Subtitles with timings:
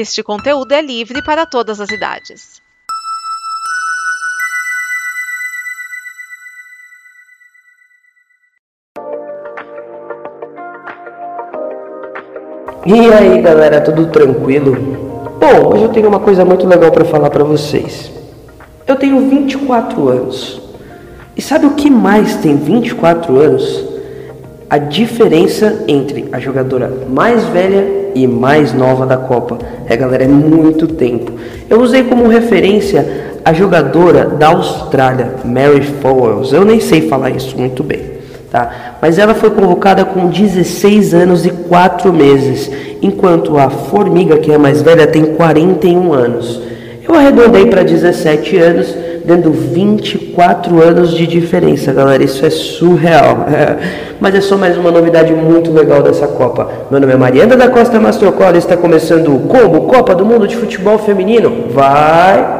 [0.00, 2.62] Este conteúdo é livre para todas as idades.
[12.86, 14.76] E aí galera, tudo tranquilo?
[15.40, 18.08] Bom, hoje eu tenho uma coisa muito legal para falar para vocês.
[18.86, 20.62] Eu tenho 24 anos.
[21.36, 23.84] E sabe o que mais tem 24 anos?
[24.70, 29.58] A diferença entre a jogadora mais velha e mais nova da Copa.
[29.86, 31.32] É galera, é muito tempo.
[31.68, 36.52] Eu usei como referência a jogadora da Austrália, Mary Fowles.
[36.52, 38.18] Eu nem sei falar isso muito bem
[38.50, 38.96] tá?
[39.00, 42.70] Mas ela foi convocada com 16 anos e 4 meses,
[43.02, 46.60] enquanto a formiga, que é a mais velha, tem 41 anos.
[47.06, 48.94] Eu arredondei para 17 anos,
[49.28, 52.24] dando 24 anos de diferença, galera.
[52.24, 53.46] Isso é surreal.
[54.18, 56.68] Mas é só mais uma novidade muito legal dessa Copa.
[56.90, 60.48] Meu nome é Mariana da Costa Mastrocola e está começando o Combo Copa do Mundo
[60.48, 61.68] de Futebol Feminino.
[61.70, 62.56] Vai!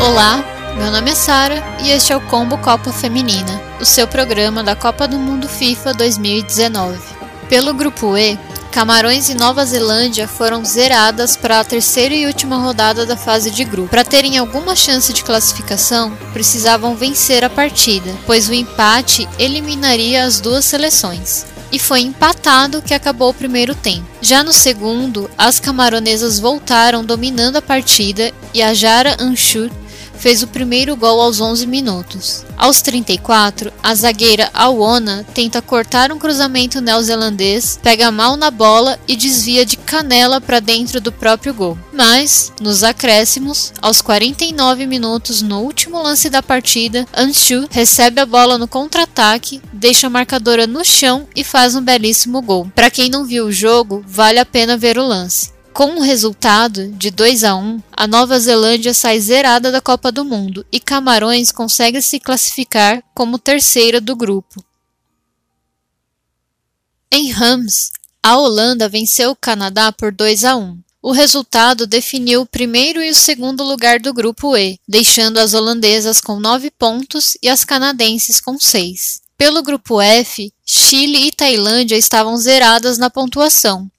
[0.00, 0.44] Olá,
[0.78, 4.76] meu nome é Sara e este é o Combo Copa Feminina, o seu programa da
[4.76, 7.13] Copa do Mundo FIFA 2019.
[7.54, 8.36] Pelo grupo E,
[8.72, 13.62] Camarões e Nova Zelândia foram zeradas para a terceira e última rodada da fase de
[13.62, 13.90] grupo.
[13.90, 20.40] Para terem alguma chance de classificação, precisavam vencer a partida, pois o empate eliminaria as
[20.40, 24.04] duas seleções e foi empatado que acabou o primeiro tempo.
[24.20, 29.72] Já no segundo, as camaronesas voltaram dominando a partida e a Jara Anshut
[30.24, 32.46] fez o primeiro gol aos 11 minutos.
[32.56, 39.16] Aos 34, a zagueira Awona tenta cortar um cruzamento neozelandês, pega mal na bola e
[39.16, 41.76] desvia de canela para dentro do próprio gol.
[41.92, 48.56] Mas, nos acréscimos, aos 49 minutos no último lance da partida, Anshu recebe a bola
[48.56, 52.72] no contra-ataque, deixa a marcadora no chão e faz um belíssimo gol.
[52.74, 55.53] Para quem não viu o jogo, vale a pena ver o lance.
[55.74, 60.24] Com o resultado de 2 a 1, a Nova Zelândia sai zerada da Copa do
[60.24, 64.64] Mundo e Camarões consegue se classificar como terceira do grupo.
[67.10, 67.90] Em Rams,
[68.22, 70.78] a Holanda venceu o Canadá por 2 a 1.
[71.02, 76.20] O resultado definiu o primeiro e o segundo lugar do grupo E, deixando as holandesas
[76.20, 79.22] com 9 pontos e as canadenses com 6.
[79.36, 83.90] Pelo grupo F, Chile e Tailândia estavam zeradas na pontuação,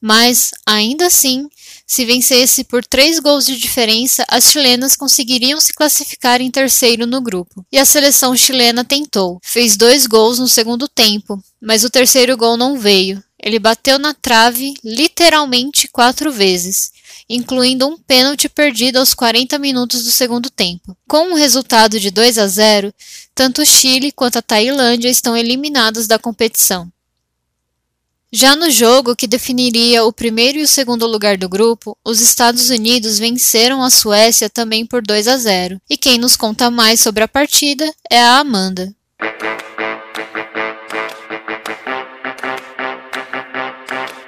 [0.00, 1.48] mas, ainda assim,
[1.86, 7.20] se vencesse por três gols de diferença, as chilenas conseguiriam se classificar em terceiro no
[7.20, 7.66] grupo.
[7.70, 9.40] E a seleção chilena tentou.
[9.42, 13.22] Fez dois gols no segundo tempo, mas o terceiro gol não veio.
[13.42, 16.92] Ele bateu na trave literalmente quatro vezes,
[17.28, 20.96] incluindo um pênalti perdido aos 40 minutos do segundo tempo.
[21.08, 22.94] Com o um resultado de 2 a 0,
[23.34, 26.88] tanto o Chile quanto a Tailândia estão eliminados da competição.
[28.32, 32.70] Já no jogo que definiria o primeiro e o segundo lugar do grupo, os Estados
[32.70, 35.80] Unidos venceram a Suécia também por 2 a 0.
[35.90, 38.94] E quem nos conta mais sobre a partida é a Amanda.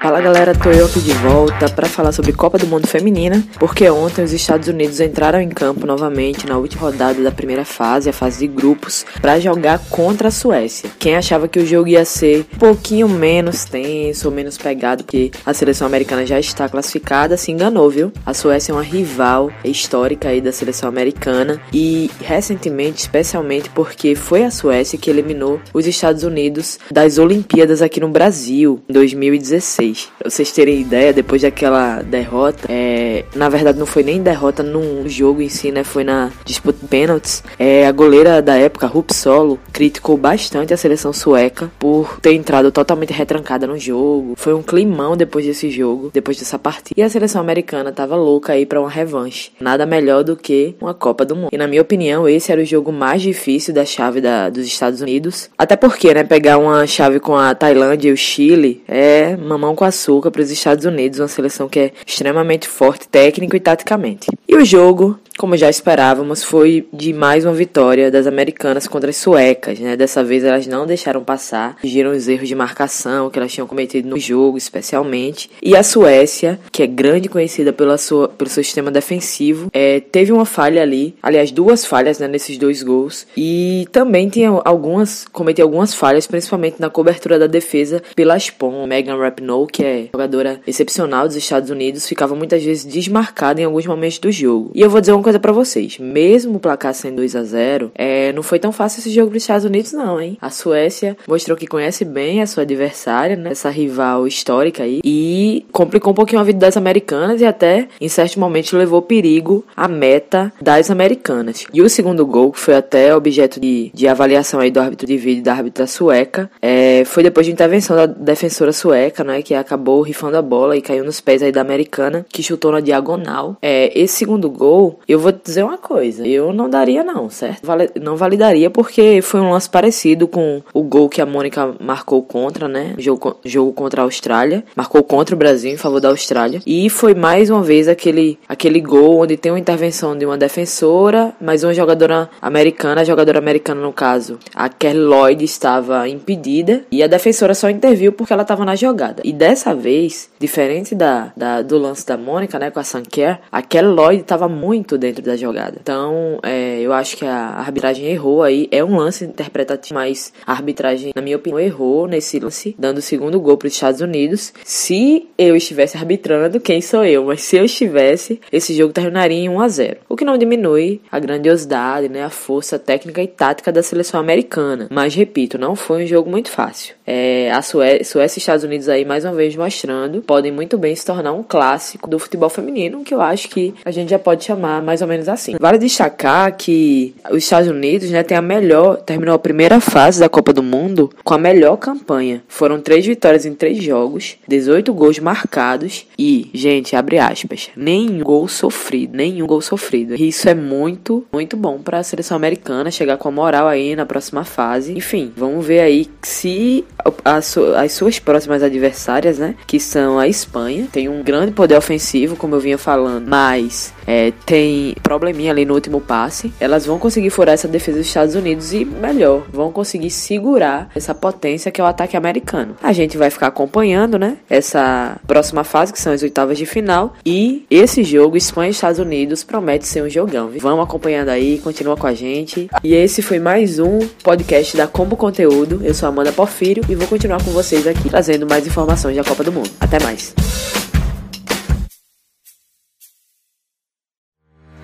[0.02, 3.88] Fala galera, tô eu aqui de volta para falar sobre Copa do Mundo Feminina, porque
[3.88, 8.12] ontem os Estados Unidos entraram em campo novamente na última rodada da primeira fase, a
[8.12, 10.90] fase de grupos, para jogar contra a Suécia.
[10.98, 15.30] Quem achava que o jogo ia ser um pouquinho menos tenso ou menos pegado, porque
[15.46, 18.10] a seleção americana já está classificada, se enganou, viu?
[18.26, 24.42] A Suécia é uma rival histórica aí da seleção americana e recentemente, especialmente porque foi
[24.42, 30.30] a Suécia que eliminou os Estados Unidos das Olimpíadas aqui no Brasil em 2016 Pra
[30.30, 35.42] vocês terem ideia, depois daquela derrota, é, na verdade não foi nem derrota no jogo
[35.42, 35.84] em si, né?
[35.84, 37.42] Foi na disputa de pênaltis.
[37.58, 42.70] É, a goleira da época, Rup Solo, criticou bastante a seleção sueca por ter entrado
[42.70, 44.34] totalmente retrancada no jogo.
[44.36, 47.00] Foi um climão depois desse jogo, depois dessa partida.
[47.00, 49.50] E a seleção americana tava louca aí para uma revanche.
[49.60, 51.48] Nada melhor do que uma Copa do Mundo.
[51.52, 55.00] E na minha opinião, esse era o jogo mais difícil da chave da, dos Estados
[55.00, 55.50] Unidos.
[55.56, 59.81] Até porque, né, pegar uma chave com a Tailândia e o Chile é mamão com
[59.82, 64.29] com açúcar para os Estados Unidos, uma seleção que é extremamente forte técnico e taticamente.
[64.46, 69.17] E o jogo como já esperávamos, foi de mais uma vitória das americanas contra as
[69.17, 69.96] suecas, né?
[69.96, 74.08] Dessa vez elas não deixaram passar, giram os erros de marcação que elas tinham cometido
[74.08, 75.50] no jogo, especialmente.
[75.62, 80.32] E a Suécia, que é grande conhecida pela sua, pelo seu sistema defensivo, é, teve
[80.32, 83.26] uma falha ali, aliás, duas falhas né, nesses dois gols.
[83.37, 88.87] E também tinha algumas, cometeu algumas falhas, principalmente na cobertura da defesa pela Spon.
[88.87, 93.87] Megan Rapinoe, que é jogadora excepcional dos Estados Unidos, ficava muitas vezes desmarcada em alguns
[93.87, 94.70] momentos do jogo.
[94.75, 95.98] E eu vou dizer uma uma coisa para vocês.
[95.98, 99.42] Mesmo o placar sendo 2 a 0 é, não foi tão fácil esse jogo pros
[99.44, 100.36] Estados Unidos, não, hein?
[100.40, 103.50] A Suécia mostrou que conhece bem a sua adversária, né?
[103.52, 105.00] Essa rival histórica aí.
[105.04, 109.64] E complicou um pouquinho a vida das americanas e até, em certo momento, levou perigo
[109.76, 111.66] à meta das americanas.
[111.72, 115.16] E o segundo gol, que foi até objeto de, de avaliação aí do árbitro de
[115.16, 119.42] vídeo da árbitra sueca, é, foi depois de intervenção da defensora sueca, né?
[119.42, 122.80] Que acabou rifando a bola e caiu nos pés aí da americana, que chutou na
[122.80, 123.56] diagonal.
[123.62, 127.62] É, esse segundo gol, eu vou dizer uma coisa, eu não daria não, certo?
[128.00, 132.67] Não validaria porque foi um lance parecido com o gol que a Mônica marcou contra,
[132.67, 132.94] né?
[132.97, 134.64] Jogo, jogo contra a Austrália.
[134.75, 136.61] Marcou contra o Brasil em favor da Austrália.
[136.67, 141.35] E foi mais uma vez aquele, aquele gol onde tem uma intervenção de uma defensora,
[141.38, 147.03] mas uma jogadora americana, a jogadora americana no caso, a Kelly Lloyd estava impedida e
[147.03, 149.20] a defensora só interviu porque ela estava na jogada.
[149.25, 153.61] E dessa vez, diferente da, da do lance da Mônica, né, com a Sanker, a
[153.61, 155.76] Kelly Lloyd estava muito dentro da jogada.
[155.81, 158.69] Então, é, eu acho que a arbitragem errou aí.
[158.70, 163.02] É um lance interpretativo, mas a arbitragem, na minha opinião, errou nesse lance, dando o
[163.02, 164.52] segundo gol para os Estados Unidos.
[164.64, 167.25] Se eu estivesse arbitrando, quem sou eu?
[167.25, 171.00] Mas se eu estivesse, esse jogo terminaria em 1 a 0 O que não diminui
[171.10, 174.87] a grandiosidade, né, a força técnica e tática da seleção americana.
[174.90, 176.94] Mas, repito, não foi um jogo muito fácil.
[177.06, 180.94] É, a Suécia, Suécia e Estados Unidos aí, mais uma vez, mostrando, podem muito bem
[180.94, 184.44] se tornar um clássico do futebol feminino, que eu acho que a gente já pode
[184.44, 185.54] chamar mais ou menos assim.
[185.58, 190.28] Vale destacar que os Estados Unidos, né, tem a melhor, terminou a primeira fase da
[190.28, 192.42] Copa do Mundo com a melhor campanha.
[192.48, 198.48] Foram três vitórias em três jogos, 18 gols marcados e, gente, abre aspas, nenhum gol
[198.48, 200.14] sofrido, nenhum gol sofrido.
[200.14, 204.04] Isso é muito, muito bom para a seleção americana chegar com a moral aí na
[204.04, 204.92] próxima fase.
[204.92, 206.84] Enfim, vamos ver aí se
[207.24, 212.54] as suas próximas adversárias, né, que são a Espanha, tem um grande poder ofensivo, como
[212.54, 217.55] eu vinha falando, mas é, tem probleminha ali no último passe, elas vão conseguir furar
[217.55, 221.87] essa defesa dos Estados Unidos e, melhor, vão conseguir segurar essa potência que é o
[221.87, 222.76] ataque americano.
[222.82, 227.14] A gente vai ficar acompanhando, né, essa próxima fase, que são as oitavas de final,
[227.25, 230.49] e esse jogo, Espanha e Estados Unidos, promete ser um jogão.
[230.49, 230.61] Viu?
[230.61, 232.69] Vamos acompanhando aí, continua com a gente.
[232.82, 235.81] E esse foi mais um podcast da Combo Conteúdo.
[235.85, 239.44] Eu sou Amanda Porfírio e vou continuar com vocês aqui, trazendo mais informações da Copa
[239.44, 239.70] do Mundo.
[239.81, 240.81] Até mais!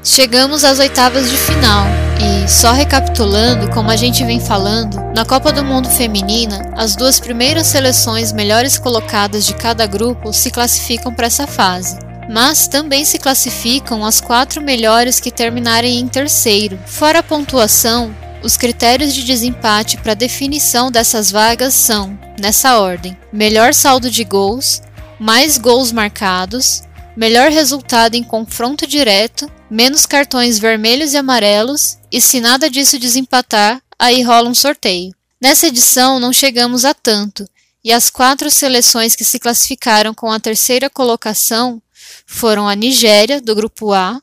[0.08, 1.84] Chegamos às oitavas de final
[2.18, 7.20] e, só recapitulando, como a gente vem falando, na Copa do Mundo Feminina, as duas
[7.20, 11.98] primeiras seleções melhores colocadas de cada grupo se classificam para essa fase.
[12.28, 16.78] Mas também se classificam as quatro melhores que terminarem em terceiro.
[16.86, 18.12] Fora a pontuação,
[18.42, 24.80] os critérios de desempate para definição dessas vagas são, nessa ordem: melhor saldo de gols,
[25.20, 26.82] mais gols marcados,
[27.14, 33.82] melhor resultado em confronto direto, menos cartões vermelhos e amarelos, e se nada disso desempatar,
[33.98, 35.14] aí rola um sorteio.
[35.40, 37.48] Nessa edição não chegamos a tanto,
[37.84, 41.80] e as quatro seleções que se classificaram com a terceira colocação
[42.26, 44.20] foram a Nigéria, do grupo A,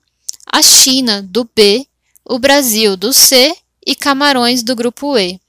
[0.51, 1.87] a China, do B,
[2.23, 3.55] o Brasil, do C
[3.85, 5.39] e Camarões, do grupo E.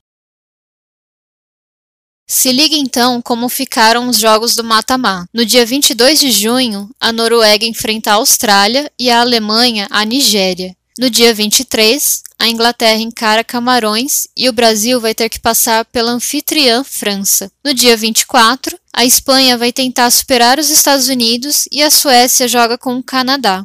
[2.29, 5.29] Se liga então como ficaram os jogos do mata-mata.
[5.33, 10.77] No dia 22 de junho, a Noruega enfrenta a Austrália e a Alemanha a Nigéria.
[10.99, 16.11] No dia 23, a Inglaterra encara Camarões e o Brasil vai ter que passar pela
[16.11, 17.51] anfitriã França.
[17.65, 22.77] No dia 24, a Espanha vai tentar superar os Estados Unidos e a Suécia joga
[22.77, 23.65] com o Canadá.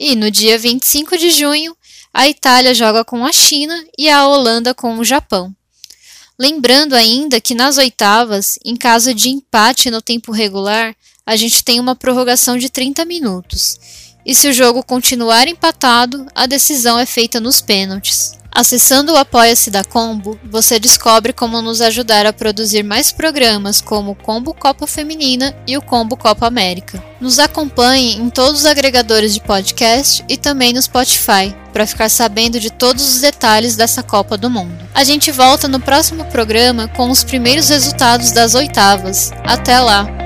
[0.00, 1.76] E no dia 25 de junho,
[2.12, 5.54] a Itália joga com a China e a Holanda com o Japão.
[6.38, 11.80] Lembrando ainda que nas oitavas, em caso de empate no tempo regular, a gente tem
[11.80, 14.05] uma prorrogação de 30 minutos.
[14.26, 18.36] E se o jogo continuar empatado, a decisão é feita nos pênaltis.
[18.50, 24.12] Acessando o Apoia-se da Combo, você descobre como nos ajudar a produzir mais programas como
[24.12, 27.04] o Combo Copa Feminina e o Combo Copa América.
[27.20, 32.58] Nos acompanhe em todos os agregadores de podcast e também no Spotify, para ficar sabendo
[32.58, 34.88] de todos os detalhes dessa Copa do Mundo.
[34.94, 39.32] A gente volta no próximo programa com os primeiros resultados das oitavas.
[39.44, 40.25] Até lá!